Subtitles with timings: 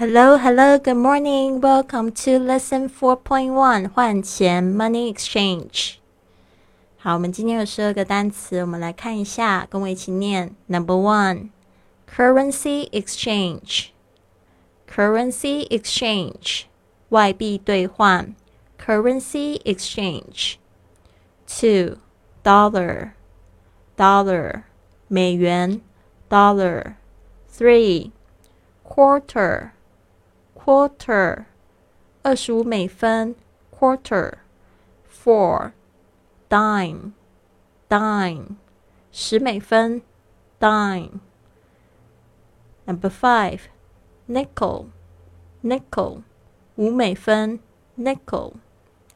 [0.00, 1.60] Hello, hello, good morning.
[1.60, 5.94] Welcome to lesson four point one 换钱 money exchange.
[6.98, 10.54] 好，我们今天有十二个单词，我们来看一下，跟我一起念。
[10.66, 11.50] Number one,
[12.14, 13.86] currency exchange.
[14.86, 16.64] Currency exchange，
[17.08, 18.34] 外币兑换。
[18.78, 20.56] Currency exchange.
[21.46, 21.96] Two,
[22.44, 23.12] dollar,
[23.96, 24.64] dollar,
[25.08, 25.80] 美元。
[26.28, 26.96] Dollar.
[27.50, 28.10] Three,
[28.84, 29.70] quarter.
[30.60, 31.46] quarter
[32.22, 33.36] 二十五美分
[33.70, 34.38] quarter
[35.08, 35.72] four
[36.48, 37.12] dime
[37.88, 38.56] dime
[39.12, 40.02] 十美分
[40.58, 41.20] dime
[42.84, 43.60] number five
[44.28, 44.86] nickel
[45.62, 46.22] nickel
[46.76, 47.60] 五美分
[47.96, 48.54] nickel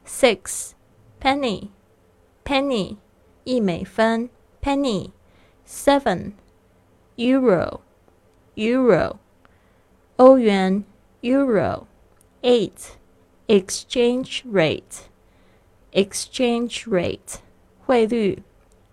[0.07, 0.73] six
[1.21, 1.71] penny
[2.45, 2.97] penny
[3.45, 4.31] 一美分
[4.63, 5.11] penny
[5.67, 6.33] seven
[7.17, 7.81] euro
[8.55, 9.17] euro
[10.17, 10.85] 欧元
[11.23, 11.87] euro.
[12.43, 12.97] 8.
[13.49, 15.09] Exchange rate.
[15.93, 17.41] Exchange rate.
[17.87, 18.43] 汇率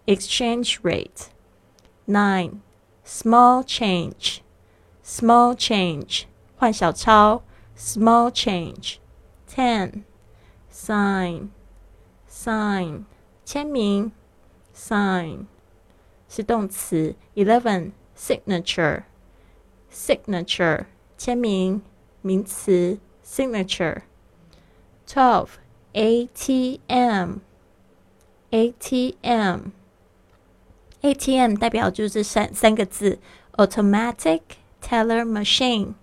[0.08, 1.30] exchange rate.
[2.08, 2.62] 9.
[3.06, 4.42] Small change.
[5.04, 6.26] Small change.
[6.56, 7.44] 换小钞
[7.78, 8.98] small change.
[9.48, 10.04] 10.
[10.72, 11.50] Sign.
[12.30, 13.06] Sign.
[13.46, 14.12] 签名
[14.76, 15.46] sign
[16.28, 17.16] 是动词。
[17.36, 17.92] 11.
[18.18, 19.04] Signature.
[19.92, 20.86] Signature.
[21.18, 21.82] 签名
[22.22, 25.50] 名词 signature。twelve
[25.94, 27.40] ATM
[28.52, 29.72] ATM
[31.02, 33.20] ATM 代表就是三三个字，
[33.54, 34.42] automatic
[34.82, 35.94] teller machine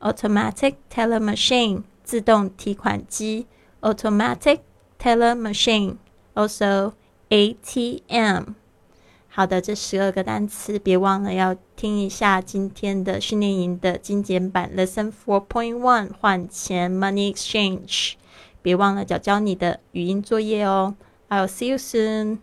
[0.00, 3.46] automatic teller machine 自动提款机
[3.80, 4.60] automatic
[4.98, 5.96] teller machine
[6.34, 6.92] also
[7.28, 8.54] ATM
[9.35, 18.13] 好的，这十二个单词，别忘了要听一下今天的训练营的精简版 Lesson Four Point One 换钱 Money Exchange，
[18.61, 20.93] 别忘了教教你的语音作业哦。
[21.29, 22.37] I'll see you soon.